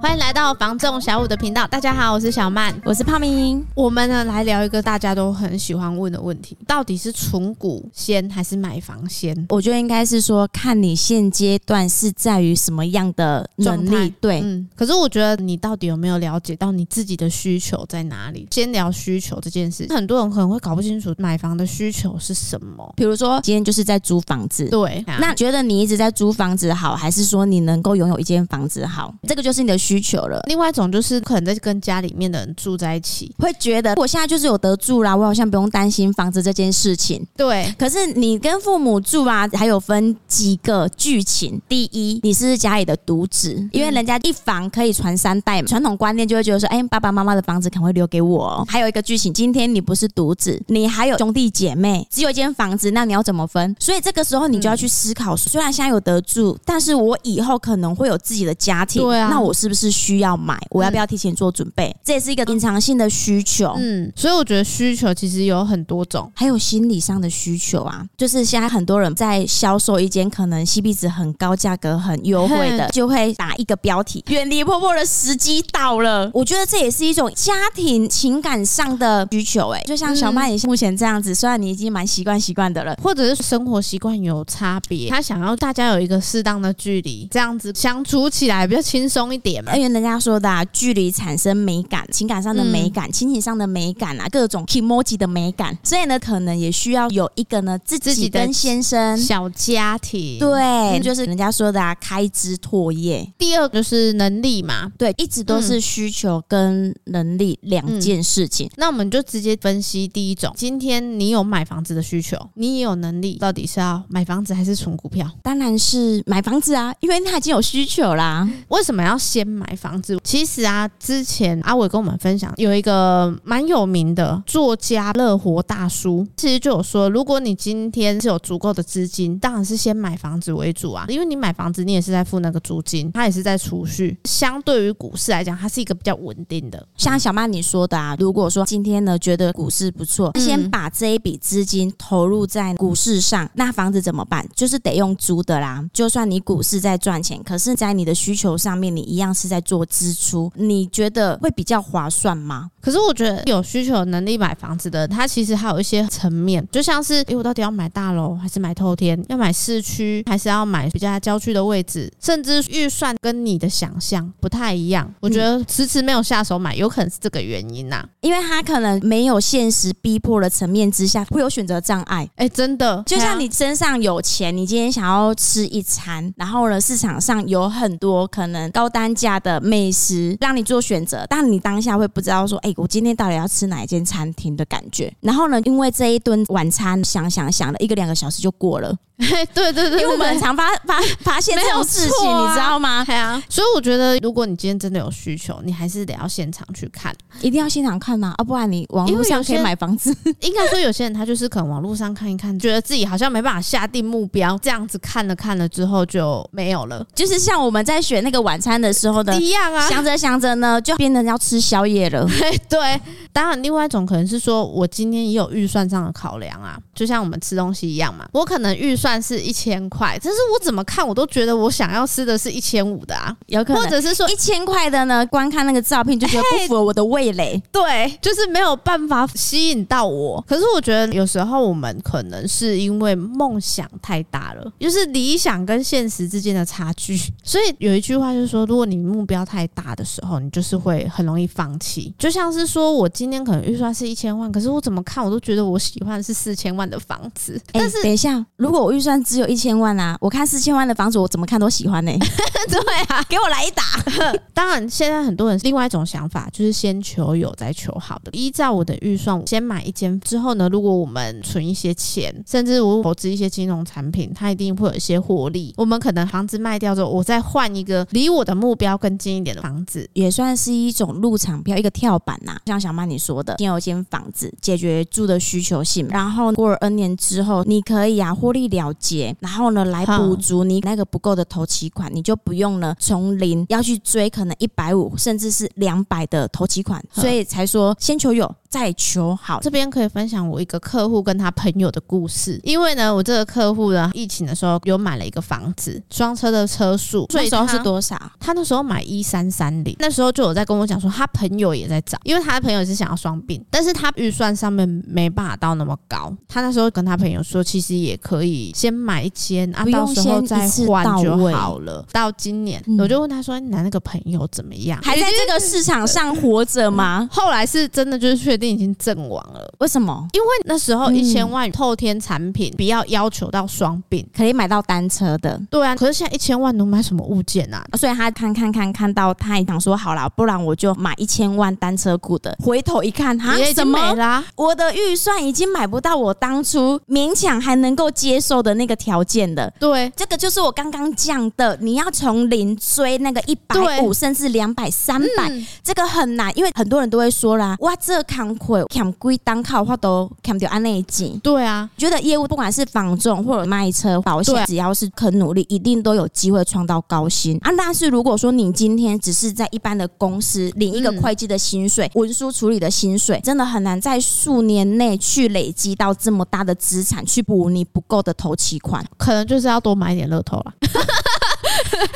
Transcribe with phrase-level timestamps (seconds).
[0.00, 1.66] 欢迎来到房仲小五的频道。
[1.66, 3.62] 大家好，我是小曼，我是胖明。
[3.74, 9.46] 我们呢来聊一个大家都很喜欢问的问题：到底是存股先还是买房先？
[9.50, 14.14] 我觉得应该是说，看你现阶段是在于什么样的能力。
[14.22, 14.66] 对，嗯。
[14.74, 18.48] 可是我觉得你到底有没有了解到你自己的需求在哪里？
[18.50, 22.90] 先聊需求这件事，很多人可能会搞不清楚买房的需求是什么。
[22.96, 25.04] 比如说，今天就是在租房子，对。
[25.18, 29.14] 那觉得你一直在租房子好，还是说你能够拥有一间房子好？
[29.28, 30.40] 这个就是你的需求了。
[30.46, 37.26] 另外一种就是可能在跟家里面的人住在一起，会觉得我现在就是有得住啦，我好像不用担心房子这件事情。
[37.36, 41.60] 对，可是你跟父母住啊，还有分几个剧情。
[41.66, 48.62] 第一，你是家里的独子，因为人家一房可以传三代嘛，传统观念就会觉得说，哎，爸爸妈妈的房子可能会留给我。
[48.68, 53.74] 还有一个剧情，今天你不是独子，你还有兄弟姐妹，只有一间房子，那你要怎么分？
[53.78, 60.58] 所以这个时候你就要去思考，虽然现在有得住，但是我以后可能会有自己的家庭，对啊，那我是不是需要买？
[60.70, 61.94] 我要不要提前做准备？
[62.02, 63.72] 这也是一个隐藏性的需求。
[63.78, 68.04] 嗯，所以我觉得需求其实有很多种，还有心理上的需求啊。
[68.18, 79.68] 就是现在很多人在销售一间可能 CP 值很高、价格很优惠的，就会打一个标题：“远离婆婆的时机到了。”我觉得这也是一种家庭情感上的需求。
[79.70, 89.69] 哎，就像小曼也目前这样子，虽然你已经蛮习惯习惯的了，或者是生活习惯有差别，他想要大家有一个适当的距离，这样子相处起来比较轻松一点嘛。
[89.76, 90.64] 因为人家说的啊。
[90.72, 103.30] 距离产生美感，情感上的美感，亲情上的美感啊，各种 emoji 的美感，所以呢，可能也需要有一个呢自己跟先生小家庭，对，嗯、就是人家说的啊，开枝拓叶。
[103.36, 108.66] 第二就是能力嘛，对，一直都是需求跟能力两件事情。
[108.68, 115.28] 嗯、那我们就直接分析第一种，今天你有买房子的需求，你也有能力，到底是要买房子还是存股票？
[115.42, 118.48] 当然是买房子啊，因为他已经有需求啦。
[118.68, 120.18] 为什么要先买房子？
[120.24, 120.60] 其实。
[120.70, 134.16] 啊，之前阿伟跟我们分享，有一个蛮有名的作家乐活大叔，其实就有说，如果你今天是有足够的资金，当然是先买房子为主啊，因为你买房子，你也是在付那个租金，它也是在储蓄。
[134.26, 136.86] 相对于股市来讲，它是一个比较稳定的。
[136.96, 144.46] 像小曼你说的啊，如果说今天呢觉得股市不错，先把这一笔资金投入在股市上，那房子怎么办？
[144.54, 145.84] 就是得用租的啦。
[145.92, 150.50] 就算你股市在赚钱，可是在你的需求上面，你一样是在做支出。
[150.54, 152.70] 你觉得会比较划算吗？
[152.80, 159.22] 可是我觉得有需求、有能力买房子的，他其实还有一些层面，就像是，诶，我到底要买大楼还是买透天？
[159.28, 162.10] 要买市区还是要买比较郊区的位置？
[162.20, 172.28] 甚至预算跟你的想象不太一样，我觉得迟迟没有下手买，有可能是这个原因呐、啊，因为他可能没有现实逼迫的层面之下，会有选择障碍。
[172.36, 180.36] 诶，真的，就像你身上有钱，你今天想要吃一餐，然后呢，市场上有很多可能高单价的美食。
[180.40, 185.12] 让你做选择，但你当下会不知道说，哎、欸，我今天到底要吃哪一间餐厅的感觉。
[185.20, 188.96] 然后呢，因为这一顿晚餐想想想了一个两个小时就过了。
[189.20, 193.04] 对对对对，因为我们很常发发发现这种事情，啊、你知道吗？
[193.04, 200.16] 对啊，所以我觉得，如果你今天真的有需求，你还是得要现场去看，一定要现场看呐，啊，不然你网络上可以买房子。
[200.40, 207.06] 应该说，有些人他就是可能网络上看一看，觉得自己好像没办法下定目标，这样子看了看了之后就没有了。
[207.14, 212.26] 就是像我们在选那个晚餐的时候的一样啊，想着想着呢，就变成要吃宵夜了。
[212.68, 213.00] 对，
[213.32, 219.80] 当然，另外一种可能是说我今天也有预算上的考量啊，就像我们吃东西一样嘛，我可能预算是一千。
[219.90, 225.26] 块，但是我怎么看我都觉得我想要吃的是一千五的啊，有可能，或者是说一千块的呢？
[225.26, 230.44] 观看那个照片就觉得不符合我的味蕾， 对，就是没有办法吸引到我。
[230.46, 237.18] 可是我觉得有时候我们可能是因为梦想太大了，就是理想跟现实之间的差距。
[237.42, 242.14] 所以有一句话就是说，如果你目标太大的时候，你就是会很容易放弃。
[242.18, 247.60] 就像是说我今天可能预算是一千万，可是我怎么看我都觉得我喜欢是四千万的房子。
[247.72, 249.80] 但是等一下，如果我预算只有一千。
[249.80, 250.14] 万啊！
[250.20, 252.18] 我看四千万的房子，我怎么看都喜欢呢、欸。
[252.68, 253.82] 对啊，给我来一打。
[254.52, 258.30] 当然，现在很多人另外一种想法就是先求有再求好的。
[258.32, 265.72] 依照我的预算，先买一间之后呢，如果我们存一些钱，甚至我投资一些金融产品，它一定会有一些获利。
[265.78, 272.62] 我们可能房子卖掉之后，我再换一个离我的目标更近一点的房子，也算是一种入场票，一个跳板呐、啊。
[272.66, 279.70] 像小曼你说的，先有一间房子解决住的需求性，然后过了 N 年之后，你可以啊获利了结，然后。
[279.70, 288.52] 呢，来补足你那个不够的头期款，你就不用呢从零要去追，可能一百五甚至是两百的头期款，所以才说先求有。
[288.68, 292.60] 再求好，这边可以分享我一个客户跟他朋友的故事。
[292.62, 298.16] 因为呢，我这个客户呢，疫情的时候有买了一个房子，双车的车速，那时候是多少？
[298.38, 299.94] 他那时候买一三三零。
[300.00, 306.34] 那时候就有在跟我讲说，他朋友也在找，因为他的朋友是想要双并，但是他预算上面没办法到那么高。
[306.48, 312.04] 他那时候跟他朋友说，其实也可以先买一间啊，到时候再换就好了。
[312.12, 315.00] 到今年，嗯、我就问他说：“你那个朋友怎么样？
[315.02, 319.72] 还在这个市场上活着吗？”后来是真的就是确定已经阵亡了。
[319.78, 320.26] 为什么？
[320.32, 325.60] 因为那时候一千万透天产品，不要要求到双并，可以买到单车的。
[325.70, 327.84] 对啊，可是现在一千万能买什么物件啊？
[327.98, 332.56] 所以他看看看看看到，他也想说好了，不然我就买一千万单车股的。
[332.62, 334.42] 回头一看，哈，怎么啦？
[334.56, 339.72] 我的预算已经买不到我当初勉强还能够接受的那个条件的。
[339.78, 351.38] 对，这个就是我刚刚讲的，你要从零追那个一百五，甚至两百、三百，这个很难，因为很多人都会说啦，哇，这扛亏，扛贵单靠话都扛掉安内紧。
[351.42, 357.70] 对啊，觉得业务不管是房仲或者卖车保险，只要是肯努力，一定都有机会创造高薪啊。
[357.76, 370.72] 但是如果说你今天只是在一般的公司领一个会计的薪水、文书处理的薪水，真的很难在数年内去累积到这么大的资产去补你不够的头期款，可能就是要多买一点乐透了。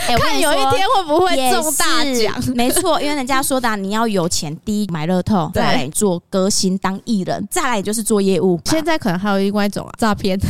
[0.07, 2.55] 欸、看有一天会不会中大奖？
[2.55, 8.61] 没错，因为人家说的，你要有钱，第一买乐透，再来做歌星当艺人，再来就是做业务。
[8.65, 10.39] 现在可能还有另外一种啊，诈骗。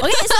[0.00, 0.34] 我跟你说，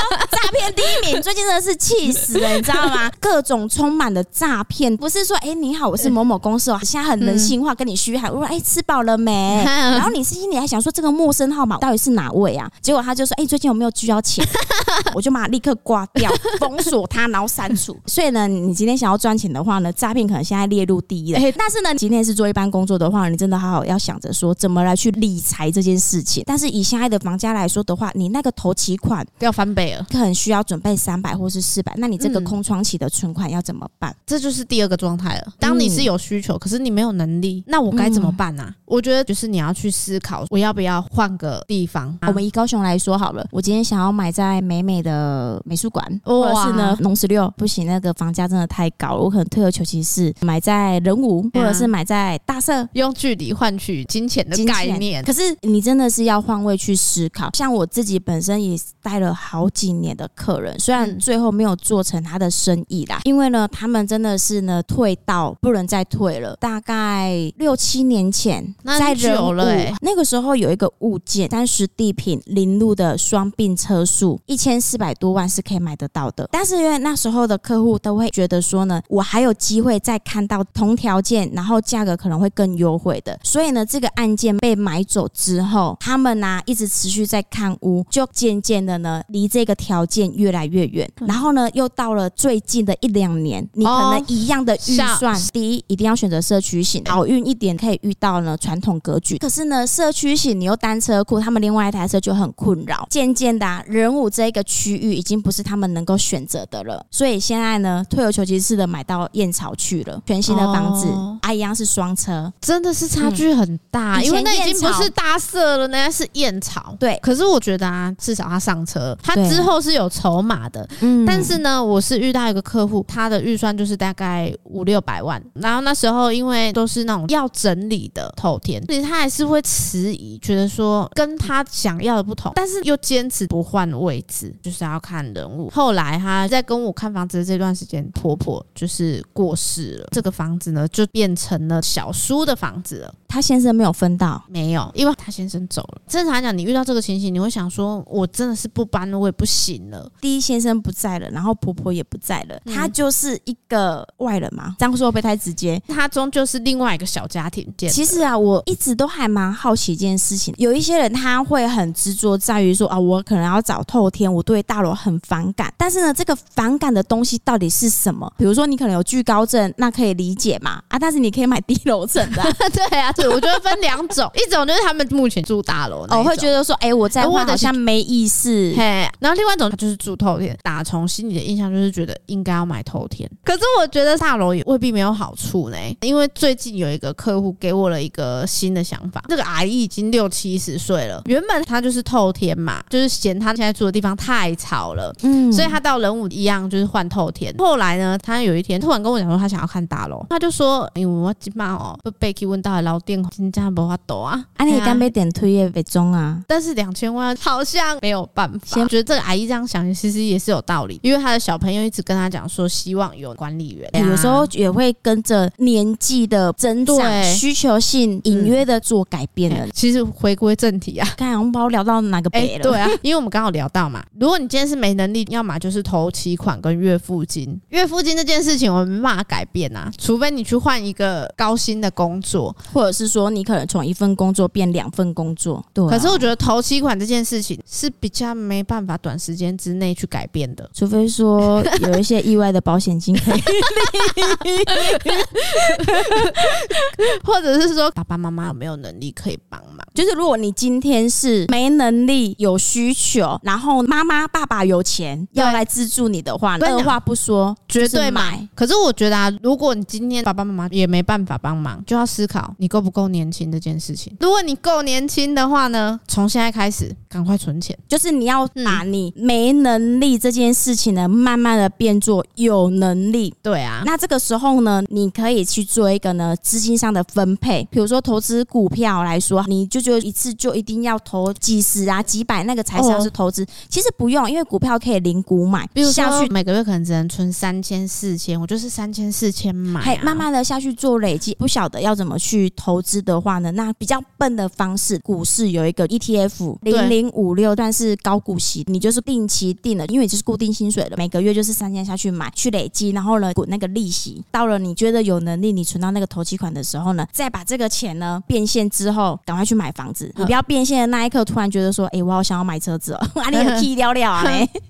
[0.45, 3.11] 诈骗第一名，最近真的是气死了，你知道吗？
[3.19, 9.63] 各种充满了诈骗，不是说哎、欸、你好，我是某某公司哦，现在很人性化，跟你嘘寒，我说哎、欸、吃饱了没？
[9.65, 12.71] 然后你心里还想说这个陌生号码到底是哪位啊？
[12.83, 14.47] 结果他就说哎、欸、最近有没有需要钱？
[15.15, 16.31] 我就马上立刻挂掉，
[16.61, 17.97] 封锁他，然后删除。
[18.05, 21.41] 所以呢，你今天想要赚钱的话呢，诈骗可能现在列入第一了。
[21.57, 26.45] 但是呢，今天是做一般工作的话，你真的好好要想着说怎么来去理财这件事情。
[26.47, 31.95] 但是以现在的房价来说的话，你那个头期款要翻倍了，可能需要准备三百或是四百。
[31.97, 34.15] 那你这个空窗期的存款要怎么办？
[34.27, 35.53] 这就是第二个状态了。
[35.61, 38.75] 当你是有需求，可是你没有能力，那我该怎么办呢、啊？
[38.85, 42.17] 我觉得就是你要去思考，我要不要换个地方。
[42.27, 49.23] 我们以高雄来说好了，我今天想要买在美美的美术馆，或者是呢农十六，不行，那个房价真的太高了。
[49.23, 55.23] 我可能退而求其次，买在人武，或者是买在大社，用距离换取金钱的概念。
[55.25, 57.51] 可是你真的是要换位去思考。
[57.55, 66.57] 像我自己本身也待了好几年的客人，虽然最后没有做成他的生意啦，因为呢，他们真的是呢退到不能再退了。
[66.57, 69.53] 大概六七年前，在仁武，
[70.01, 76.49] 那个时候有一个物件，三十地品零路的双并车速，一千四百多万是可以买得到的。
[76.53, 83.39] 但是因为那时候的客户都会觉得说呢，我还有机会再看到同条件，然后价格可能会更优惠的。
[83.43, 91.11] 所以呢，这个案件被买走之后，他们呢、啊、一直持续在看屋，就渐渐的呢离这个条件越来越远。
[91.27, 99.39] 然后呢，又到了最近的一两年，你可能一样的预算，第一一定要选择社区型，好运一点可以遇到呢传统格局。
[99.39, 103.07] 可是呢，社区型你又单车库，他们另外一台车就很困扰。
[103.11, 107.05] 渐渐的、啊，仁武这一个区域已经不是他们能够选择的了。
[107.11, 114.19] 所以现在呢，退而求其次的买到燕巢去了，全新的房子，哦、啊，一样是双车，真的是差距很大。
[114.19, 116.95] 嗯、因为那已经不是搭社了，那是燕巢。
[116.99, 120.89] 对，可是我觉得啊，至少他上车，他之后是有筹码的。
[121.01, 135.71] 嗯，但是呢，我是遇到一个客户，他的预算就是大概五六百万，然后那时候因为都是那种要整理的透天，所以他还是会迟疑，觉得说跟他想要的不同，但是又坚持不换位置，就是要看人物。
[135.71, 143.15] 后来他在跟我看房子的这段时间，婆婆就是过世了，这个房子呢就变成了小叔的房子了。
[143.35, 146.01] 他先生没有分到，没有，因为他先生走了。
[146.07, 150.09] 正常来讲，你遇到这个情形，你会想说，我真的是不搬了，我也不行了。
[150.21, 154.77] 第一先生不在了，然后婆婆也不在了，他就是一个外人嘛。
[154.79, 155.83] 这样说会不会太直接？
[155.89, 157.67] 他终究是另外一个小家庭。
[157.77, 165.75] 其实啊，我一直都还蛮好奇一件事情，有一些人他会很执着在于说啊，我可能要找透天，我对大楼很反感。
[165.77, 168.33] 但是呢，这个反感的东西到底是什么？
[168.39, 173.11] 比如说你可能有惧高症，那可以理解嘛啊，但是你可以买低楼层的， 对啊。
[173.29, 178.73] 我觉得分两种，一种就是他们目前住大楼，我会觉得说，哎、欸，我在换好像没意思。
[178.77, 183.29] 嘿，然后另外一种他就是住透天，打从心里的印象就是觉得应该要买透天。
[183.45, 189.23] 可是我觉得大楼也未必没有好处呢，因为最近有一个客户给我了一个新的想法。
[189.29, 197.55] 这个阿姨已经六七十岁了，原本她就是透天嘛，就是嫌她现在住的地方太吵了，嗯，所以她到人武一样就是换透天。
[197.59, 203.14] 后来呢，她有一天突然跟我讲说，她想要看大楼，她就说，因为我今晚哦被 Becky 问到老店。
[203.15, 208.81] 电金价不法抖啊，啊，你敢被点推也别中啊，但是两千万好像没有办法。
[208.81, 219.69] 我觉得这个阿姨这样想，其实也是有道理，因为他的小朋友一直跟他讲说，希望有管理员，有时候也会跟着年纪的增长，需求性隐约的做改变的。
[219.71, 222.63] 其实回归正题啊，刚才我们把我聊到哪个北了？
[222.63, 235.63] 对啊，因为我们刚好聊到嘛，如果你今天是没能力，要么就是投期款跟月付金，月付金这件事情我们没办法改变啊，除非你去换一个高薪的工作，或者是说你可能从一份工作变两份工作。
[235.75, 243.43] 对，可是我觉得头期款这件事情是比较没办法短时间之内去改变的，除非说有一些意外的保险金可以，
[247.25, 249.85] 或者是说爸爸妈妈有没有能力可以帮忙？
[249.93, 258.47] 就是如果你今天是没能力、有需求，然后妈妈爸爸有钱要来资助你的话，二话不说绝对买。
[258.55, 264.15] 可是我觉得啊，如果你今天爸爸妈妈也没办法帮忙，就要思考你够不够年轻这件事情。
[264.21, 273.33] 如果你够年轻的话呢，从现在开始赶快存钱，就是你要把你没能力这件事情呢，慢慢的变做有能力。
[273.41, 279.85] 对啊，那这个时候呢，你可以去做一个呢资金上的分配，比如说投资股票来说，你就。
[279.85, 283.47] 就一次就一定要投几十啊几百，那个才算是投资。
[283.69, 291.35] 其实不用，因为股票可以零股买，比如下去每个月可能只能存三千四千，我就是三千四千买，啊，慢慢的下去做累积。
[291.35, 304.25] 不晓得要怎么去投资的话呢，那比较笨的方式，股市有一个 ETF 零零五六，但是高股息，你就是定期定了，因为你就是固定薪水了，每个月就是三千下去买去累积，然后呢滚那个利息。
[304.31, 309.75] 到了你觉得有能力，你存到那个头期款的时候呢，再把这个钱呢变现之后，赶快去买。
[309.75, 314.23] 房子，你不要变现的那一刻突然觉得说，哎、欸，我好想要买车子哦，啊，你有屁聊聊啊？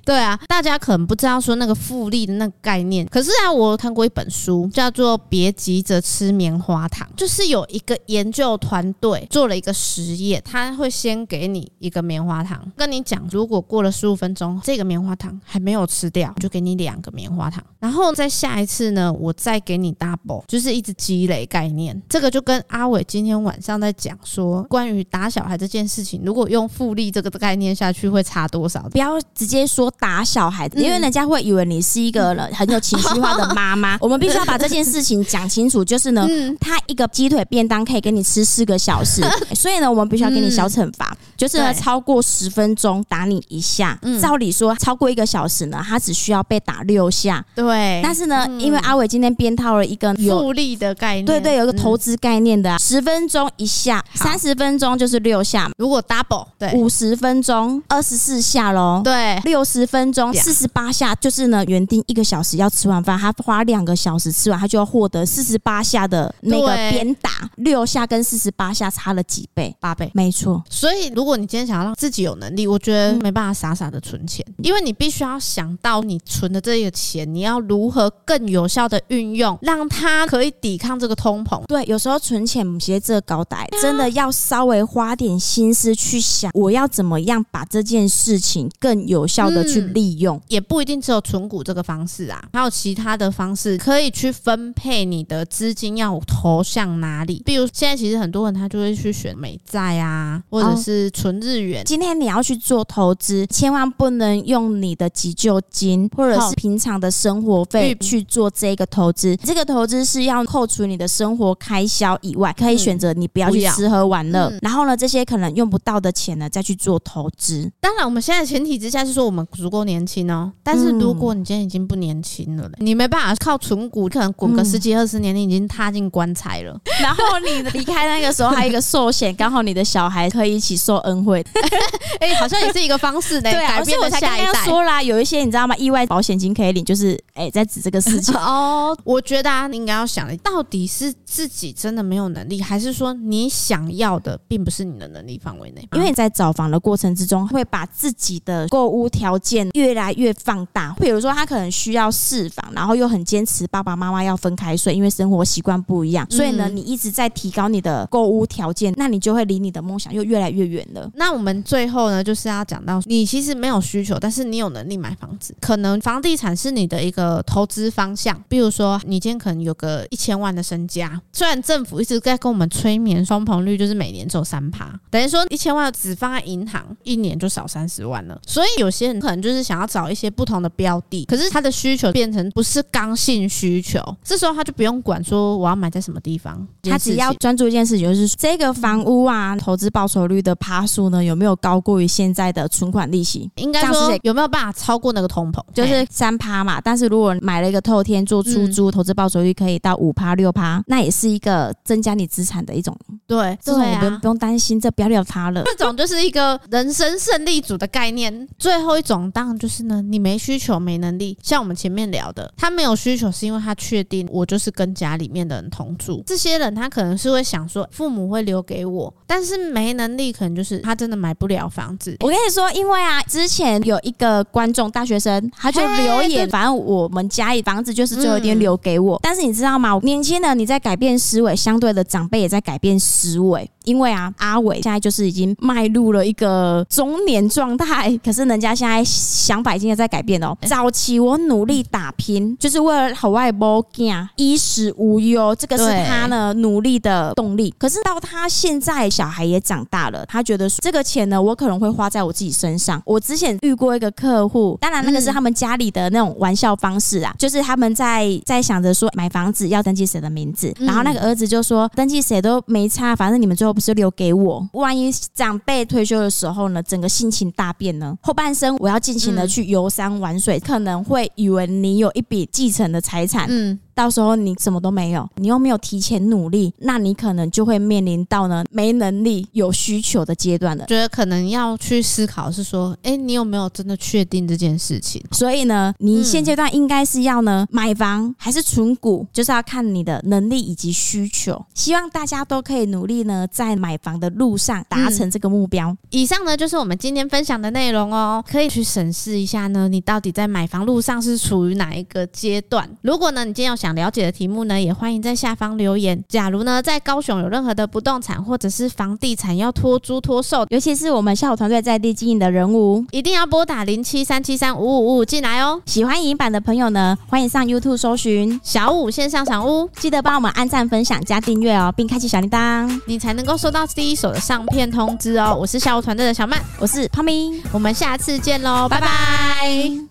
[0.02, 22.00] 对啊，大家可能不知道说那个复利的那个概念，可是啊，我看过一本书，叫做《别急着吃棉花糖》，就是有一个研究团队做了一个实验，他会先给你一个棉花糖，跟你讲，如果过了十五分钟，这个棉花糖还没有吃掉，就给你两个棉花糖，然后再下一次呢，我再给你 double，就是一直积累概念。
[22.08, 25.04] 这个就跟阿伟今天晚上在讲说关于。
[25.10, 28.82] 打小孩这件事情，如果用复利这个概念下去，会差多少？
[28.88, 33.96] 不要直接说打小孩子，因为人家会以为你是一个人很有情绪化的妈妈。
[34.02, 36.26] 我们必须要把这件事情讲清楚，就是呢，
[36.58, 39.22] 他一个鸡腿便当可以给你吃四个小时，
[39.54, 43.98] 所以呢，我们必须要给你小惩罚，就是呢，超过十分钟打你一下。
[44.20, 47.44] 照理说，超过一个小时呢，他只需要被打六下。
[47.54, 54.94] 对，但是呢，因为阿伟今天编套了一个复利的概念，对对，有一个投资概念的，十分钟一下，三十分钟。
[54.94, 56.72] 就是六下，如果 double 对。
[56.74, 59.40] 五十分钟二十四下喽，对。
[59.44, 69.74] 六十分钟四十八下，就是呢原定一个小时要吃完饭，他花两个小时吃完，他就要获得四十八下的那个鞭打，六下跟四十八下差了几倍？
[69.80, 70.62] 八倍，没错。
[70.70, 81.64] 所以如果你今天想要让自己有能力，我觉得没办法傻傻的存钱，因为你必须要想到你存的这个钱，你要如何更有效的运用，让它可以抵抗这个通膨。
[81.66, 84.84] 对，有时候存钱其实这个高带真的要稍微。
[84.84, 97.42] 花点心思去想，我要怎么样把这件事情更有效的去利用，也不一定只有存股这个方式啊，还有其他的方式可以去分配你的资金要投向哪里。
[97.44, 101.83] 比如现在其实很多人他就会去选美债啊，或者是存日元。
[101.84, 109.36] 今天你要去做投资，千万不能用你的急救金或者是平常的生活费去做这个投资。
[109.36, 114.52] 这个投资是要扣除你的生活开销以外，可以选择你不要去吃喝玩乐。
[114.62, 117.70] 然后呢，这些可能用不到的钱呢，再去做投资。
[117.80, 120.50] 当然，我们现在前提之下是说我们足够年轻哦。
[120.62, 126.80] 但是如果你今天已经不年轻了，你没办法靠存股，可能滚个十几二十年，你已经踏进棺材了。
[127.02, 131.44] 然后你离开那个时候，还有一个寿险，刚好你的小孩可以一起受恩惠。
[132.20, 133.50] 哎，好像也是一个方式呢。
[133.50, 135.76] 对啊，所以我才刚刚说啦，有一些你知道吗？
[135.76, 138.96] 意外保险金可以领，就是哎，在指这个事情 哦。
[139.04, 144.94] 我觉得啊，你应该要想，到底是自己真的没有能力，还是说你想要的并不是你。
[144.94, 150.94] 的能力范围内，因为你在找房的过程之中，会把自己的购物条件越来越放大。
[151.00, 156.24] 比如说，他可能需要四房，然后又很坚持爸爸妈妈要分开睡，因为生活习惯不一样。
[156.30, 161.10] 所以呢，你一直在提高你的购物条件，那你就会离你的梦想又越来越远了。
[161.16, 168.40] 那我们最后呢，就是要讲到，你其实没有需求，但是你有能力买房子，可能房地产是你的一个投资方向。
[168.48, 174.92] 比如说，你今天可能有个一千万的身家，虽然政府一直在跟我们催眠双棚率，就是每年只有三趴。
[175.10, 178.38] 等于说一千万只放在银行，一年就少三十万了。
[178.46, 193.50] 所以有些人可能就是想要找一些不同的标的，可是他的需求变成不是刚性需求，这时候他就不用管说我要买在什么地方，他只要专注一件事情，就是这个房屋啊，投资报酬率的趴数呢有没有高过于现在的存款利息？
[193.56, 195.62] 应该说有没有办法超过那个通膨？
[195.72, 196.80] 就是三趴嘛。
[196.80, 202.96] 但是如果买了一个透天做出租，嗯、投资报酬率可以到五趴六趴，那也是一个增加你资产的一种。
[203.26, 205.62] 对，这种我们不用担心，这不要聊他了。
[205.64, 208.46] 这种就是一个人生胜利组的概念。
[208.58, 216.22] 最后一种当然就是呢，你没需求没能力，像我们前面聊的，他没有需求是因为他确定我就是跟家里面的人同住。
[216.26, 222.16] 这些人他可能是会想说，父母会留给我，但是没能力，可能就是他真的买不了房子。
[222.20, 229.18] 我跟你说，因为啊，之前有一个观众大学生，他就留言，反正我们家里房子就是最后一天留给我。
[229.22, 229.98] 但是你知道吗？
[230.02, 233.70] 年轻人你在改变思维，相对的长辈也在改变思维。
[233.84, 240.56] 因为啊，阿伟现在就是已经迈入了一个中年状态，可是人家现在想法已经在改变哦。
[240.62, 247.72] 早期我努力打拼，就是为了好外婆家衣食无忧，这个是他呢努力的动力。
[247.78, 253.02] 可是到他现在小孩也长大了，他觉得这个钱呢，我可能会花在我自己身上。
[253.04, 263.73] 我之前遇过一个客户，当然那个是他们家里的那种玩笑方式啊，就是他们在在想着说买房子要登记谁的名字，然后那个儿子就说登记谁都没差，反正你们最后。
[263.74, 268.16] 不是留给我，万一长辈退休的时候呢，整个心情大变呢？
[268.22, 273.46] 后半生我要尽情的去游山玩水，可能会以为你有一笔继承的财产。
[273.50, 273.78] 嗯。
[273.94, 280.84] 到时候你什么都没有，你又没有提前努力，那你可能就会面临到呢没能力有需求的阶段了。
[280.86, 285.22] 觉得可能要去思考是说，哎，你有没有真的确定这件事情？
[285.32, 291.64] 所以呢，你现阶段应该是要呢买房还是存股，就是要看你的能力以及需求。
[291.74, 295.90] 希望大家都可以努力呢，在买房的路上达成这个目标。
[295.90, 295.98] 嗯。
[296.10, 302.88] 以上呢就是我们今天分享的内容哦，可以去审视一下呢，你到底在买房路上是处于哪一个阶段？
[303.02, 306.22] 如果呢，你今天要想了解的题目呢，也欢迎在下方留言。
[306.28, 315.82] 假如呢，在高雄有任何的不动产或者是房地产要托租托售，尤其是我们下午团队在地经营的人物，一定要拨打零七三七三五五五五进来哦。
[315.86, 325.56] 喜欢影音版的朋友呢，欢迎上 YouTube 搜寻小五线上赏屋，记得帮我们按赞、分享、加订阅哦，并开启小铃铛，你才能够收到第一手的上片通知哦。
[325.58, 330.04] 我是小武团队的小曼，我是胖咪，我们下次见喽，拜拜。